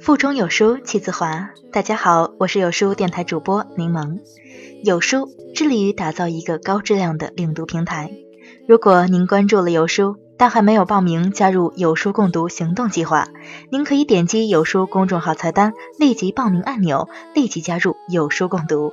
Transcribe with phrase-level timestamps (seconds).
[0.00, 1.50] 腹中有书气自华。
[1.70, 4.18] 大家好，我是有书电台主播柠檬。
[4.82, 8.10] 有书致力于打造一个高质量的领读平台。
[8.66, 13.28] 如果您关注了有书，但还没有报名加入有书共读行动计划，
[13.70, 18.92] 您可以点击有书公众号菜单立即报名按钮，立即加入有书共读，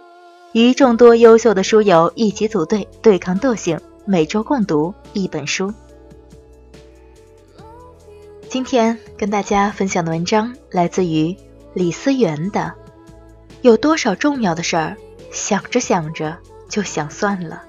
[0.53, 5.71] 与众多优秀的书友一起组队对抗惰性，每周共读一本书。
[8.49, 11.37] 今天跟大家分享的文章来自于
[11.73, 12.61] 李思源的
[13.61, 14.97] 《有多少重要的事儿，
[15.31, 17.61] 想着想着就想算了》。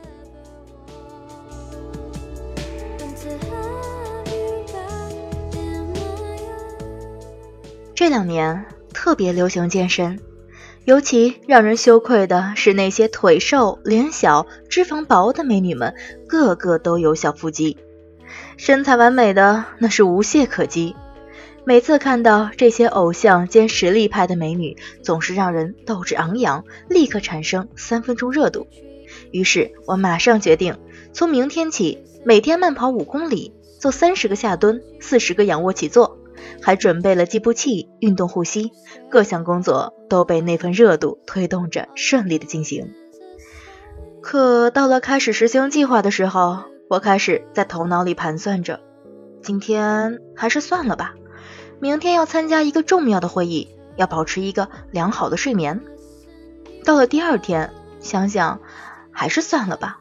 [7.94, 10.18] 这两年特别流行健身，
[10.84, 15.94] 尤其让人羞愧的是那些腿瘦、脸小、脂肪薄的美女们，
[16.26, 17.76] 个个都有小腹肌，
[18.56, 20.96] 身材完美的那是无懈可击。
[21.64, 28.66] 每次看到这些偶像兼实力派的美女，总是让人斗志昂扬，立刻产生三分钟热度。
[29.30, 30.76] 于是我马上决定，
[31.12, 36.18] 从明天起每天慢跑五公里，做三十个下蹲，四十个仰卧起坐。
[36.62, 38.72] 还准备了计步器、运动护膝，
[39.10, 42.92] 各项工作都被那份热度推动着顺利的进行。
[44.20, 48.80] 可到了开始实行计划的时候，我开始在头脑里盘算着，
[49.42, 51.14] 今天还是算了吧，
[51.80, 55.80] 明天要参加一个重要的会议，要保持一个良好的睡眠。
[56.84, 58.60] 到了第二天，想想
[59.10, 60.00] 还是算了吧，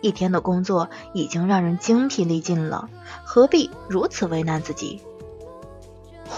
[0.00, 2.88] 一天的工作已经让人精疲力尽了，
[3.24, 5.02] 何必如此为难自己？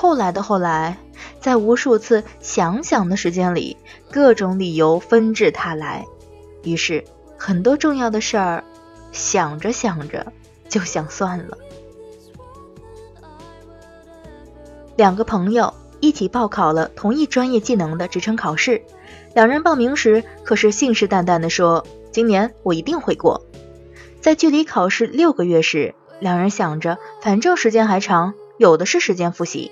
[0.01, 0.97] 后来的后来，
[1.43, 3.77] 在无数次想想的时间里，
[4.11, 6.07] 各种理由纷至沓来，
[6.65, 7.05] 于是
[7.37, 8.65] 很多重要的事儿，
[9.13, 10.33] 想着想着
[10.71, 11.59] 就想算了。
[14.97, 18.83] 两个朋友一起报考了同一专业技能的职称考试，
[19.35, 23.45] 两人报名时可是信誓旦旦地说：“今年我一定会过。”
[24.23, 29.71] 在距离考试六个月时，两人想着反正时间还长，有的是时间复习。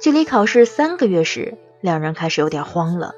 [0.00, 3.14] 距离考试三个月时，两人开始有点慌了。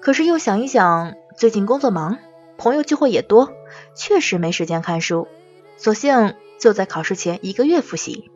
[0.00, 2.18] 可是又想一想，最近工作忙，
[2.56, 3.50] 朋友聚会也多，
[3.96, 5.26] 确实没时间看书，
[5.76, 8.30] 索性就在考试前一个月复习。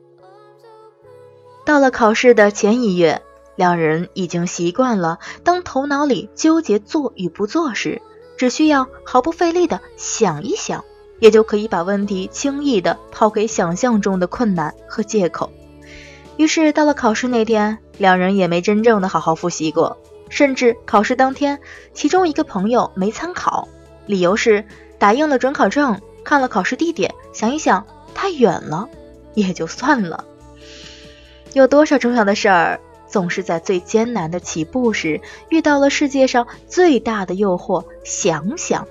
[1.64, 3.22] 到了考试的前一月，
[3.54, 8.00] 两人已经习惯了，当头脑里纠结做与不做时，
[8.36, 10.84] 只需要毫不费力的想一想，
[11.20, 15.52] 也就可以把问题轻易的抛给想象中的困难和借口。
[16.42, 19.97] 于是到了考试那天，两人也没真正的好好复习过，
[20.28, 21.60] 甚至考试当天，
[21.94, 23.69] 其中一个朋友没参考，
[24.06, 24.64] 理由是
[24.98, 28.88] 打印了准考证，看了考试地点，想一想太远了，
[29.34, 30.25] 也就算了。
[31.52, 38.88] 有多少重要的事儿，总是在最艰难的起步时遇到了世界上最大的诱惑，想想，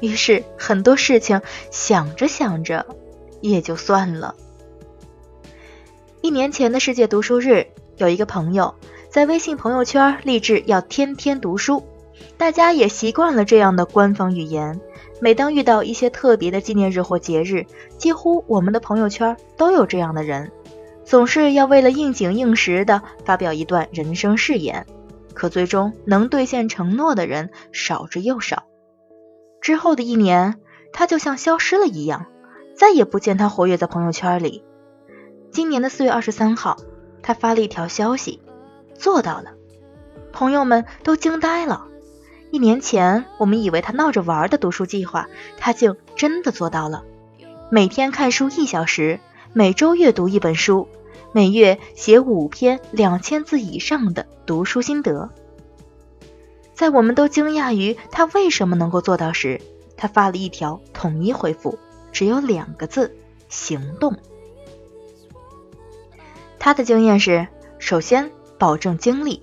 [0.00, 2.86] 于是很多事情想着想着
[3.42, 4.34] 也就算了。
[6.20, 8.74] 一年前的世界读书日，有一个朋友
[9.08, 11.84] 在微信朋友圈立志要天天读书，
[12.36, 14.80] 大家也习惯了这样的官方语言。
[15.20, 17.66] 每当遇到一些特别的纪念日或节日，
[17.98, 20.50] 几乎我们的朋友圈都有这样的人，
[21.04, 24.86] 总是要为了应景应时的发表一段人生誓言，
[25.34, 28.64] 可最终能兑现承诺的人少之又少。
[29.60, 30.56] 之后的一年，
[30.92, 32.26] 他就像消失了一样，
[32.76, 34.64] 再也不见他活跃在朋友圈里。
[35.50, 36.76] 今年的四月二十三号，
[37.22, 38.40] 他发了一条消息，
[38.94, 39.52] 做到了，
[40.32, 41.86] 朋友们都惊呆了。
[42.50, 45.28] 一年前，我们以为他闹着玩的读书计划，
[45.58, 47.04] 他竟真的做到了。
[47.70, 49.20] 每天看书一小时，
[49.52, 50.88] 每周阅读一本书，
[51.32, 55.28] 每月写五篇两千字以上的读书心得。
[56.74, 59.60] 在我们都惊讶于他为什么能够做到时，
[59.96, 61.78] 他发了一条统一回复，
[62.12, 63.14] 只有两个字：
[63.48, 64.16] 行动。
[66.58, 69.42] 他的经验是：首先保证精力，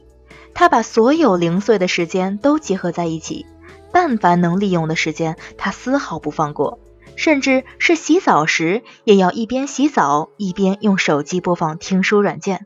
[0.53, 3.45] 他把所有零碎的时间都集合在一起，
[3.91, 6.79] 但凡能利用的时间，他丝毫不放过，
[7.15, 12.65] 甚至是洗澡时也要一边洗澡一边用手机播放听书软件。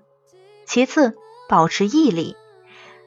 [0.66, 1.16] 其次，
[1.48, 2.36] 保持毅力，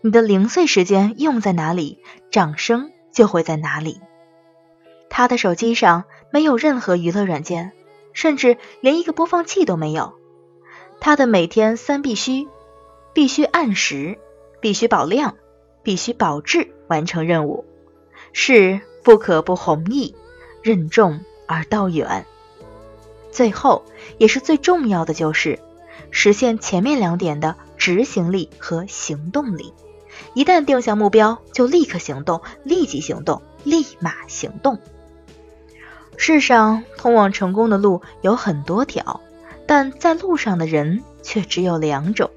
[0.00, 1.98] 你的零碎时间用在哪里，
[2.30, 4.00] 掌声就会在哪里。
[5.10, 7.72] 他的手机上没有任何娱乐软件，
[8.12, 10.14] 甚至连一个播放器都没有。
[11.04, 12.46] 他的每天三必须：
[13.12, 14.18] 必须按时，
[14.60, 15.34] 必须保量，
[15.82, 17.64] 必须保质完成任务。
[18.32, 20.14] 事不可不弘毅，
[20.62, 21.18] 任重
[21.48, 22.24] 而道远。
[23.32, 23.84] 最后
[24.16, 25.58] 也是最重要的就是
[26.12, 29.74] 实现前面两点的执行力和行动力。
[30.34, 34.78] 一旦定下目标，就立刻行动，立即行动，立马行动。
[36.16, 39.20] 世上通往成功的路有很多条，
[39.74, 42.30] 但在路上的人却只有两种：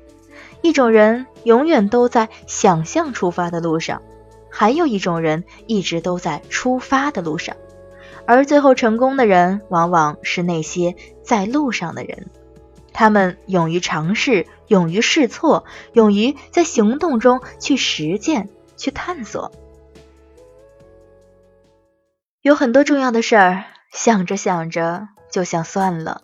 [0.61, 4.01] 一种人永远都在想象出发的路上，
[4.49, 7.57] 还有一种人一直都在出发的路上。
[8.25, 12.27] 而最后成功的人，往往是那些在路上的人。
[12.93, 18.47] 他们勇于尝试，勇于试错，勇于在行动中去实践、
[18.77, 19.51] 去探索。
[22.41, 26.21] 有很多重要的事儿，想着想着就想算了。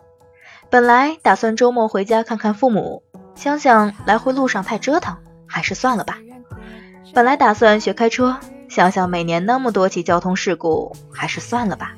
[0.72, 3.02] 本来打算周末回家看看父母，
[3.34, 6.16] 想想来回路上太折腾，还是算了吧。
[7.12, 8.38] 本来打算学开车，
[8.70, 11.92] 想想每年那么多起交通事故，还是算了吧。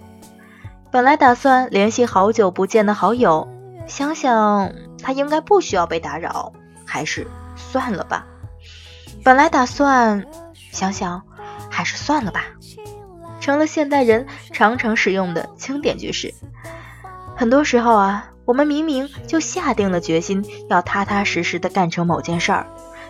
[0.90, 3.46] 本来打算联系好久不见的好友。
[3.86, 6.52] 想想他应该不需要被打扰，
[6.84, 8.26] 还是算了吧。
[9.22, 10.26] 本来打算
[10.72, 11.22] 想想，
[11.70, 12.46] 还是算了吧，
[13.40, 16.34] 成了现代人常常使用的经典句式。
[17.36, 22.66] 很多时候啊，我们明明就下定了决心要踏踏实实的干成某件事儿，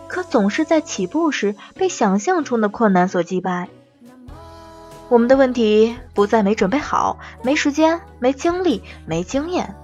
[0.06, 3.68] 可总是在起步时被想象中的困难所击败。
[5.08, 9.74] 我们的问题不在没准备好、没时间、没精力、没经验。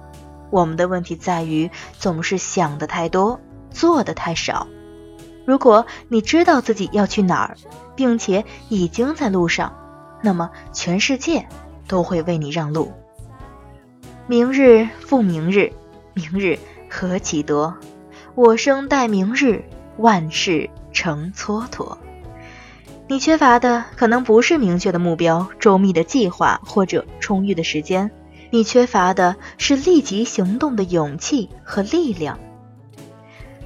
[0.49, 3.39] 我们的问题在于总是想的太多，
[3.69, 4.67] 做的太少。
[5.45, 7.57] 如果你知道自己要去哪儿，
[7.95, 9.73] 并且已经在路上，
[10.21, 11.47] 那么全世界
[11.87, 12.91] 都会为你让路。
[14.27, 15.73] 明日复明日，
[16.13, 16.57] 明日
[16.89, 17.75] 何其多，
[18.35, 19.63] 我生待明日，
[19.97, 21.97] 万事成蹉跎。
[23.07, 28.11] 你缺乏的可能不是明确的目标、周密的计划或者充裕的时间。
[28.51, 32.39] 你缺乏的是立即行动的勇气和力量。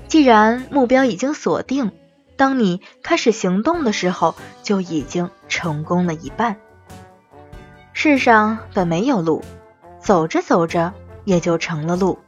[0.08, 1.92] 既然目标已经锁定，
[2.38, 6.58] 当你开始行动的时候，就已经成功了一半。
[7.94, 9.44] 世上本没有路，
[10.06, 10.94] 走着走着
[11.26, 12.20] 也就成了路。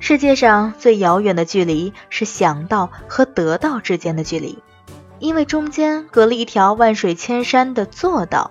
[0.00, 4.62] 世界上最遥远的距离是想到和得到之间的距离，
[5.18, 8.50] 因为中间隔了一条万水千山的做到。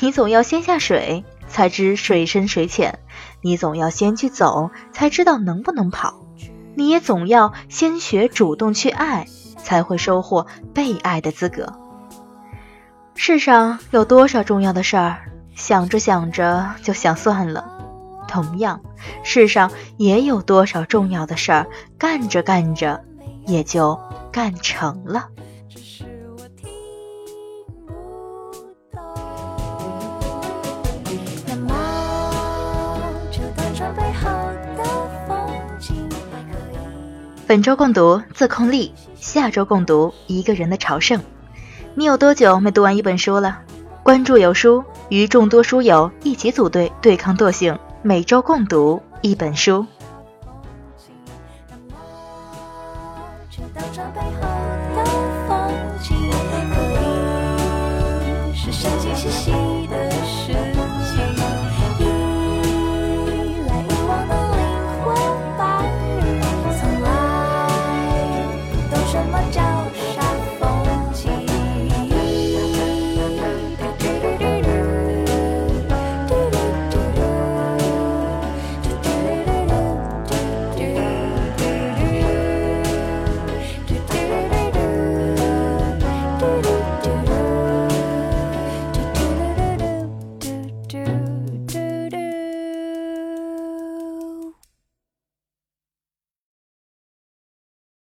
[0.00, 1.24] 你总要先下水。
[1.48, 3.00] 才知水深水浅，
[3.42, 6.14] 你总要先去走，才知道能不能跑；
[6.74, 9.26] 你也总要先学主动去爱，
[9.58, 11.74] 才会收获被爱的资格。
[13.16, 17.62] 世上有多少重要的事儿，想着想着就想算了；
[18.26, 18.80] 同样，
[19.22, 21.66] 世上也有多少重要的事儿，
[21.98, 23.02] 干着干着
[23.46, 23.98] 也就
[24.30, 25.28] 干成了。
[37.46, 41.20] 本周共读自控力，下周共读一个人的朝圣。
[41.94, 43.58] 你有多久没读完一本书了？
[44.02, 49.84] 关注有书，与众多书友一起组队对抗惰性，每周共读一本书。